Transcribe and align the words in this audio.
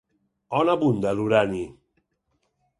On 0.59 0.65
abunda 0.73 1.13
l'urani? 1.17 1.63